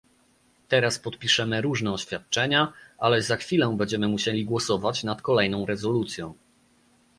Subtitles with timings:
[0.67, 6.33] Teraz podpiszemy różne oświadczenia, ale za chwilę będziemy musieli głosować nad kolejną rezolucją